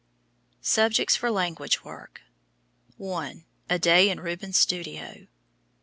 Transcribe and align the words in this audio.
SUBJECTS 0.63 1.15
FOR 1.15 1.29
LANGUAGE 1.29 1.83
WORK. 1.83 2.21
1. 2.97 3.45
A 3.69 3.77
Day 3.77 4.09
in 4.09 4.19
Rubens' 4.19 4.57
Studio. 4.57 5.27